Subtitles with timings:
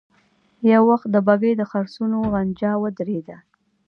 [0.71, 3.37] يو وخت د بګۍ د څرخونو غنجا ودرېده.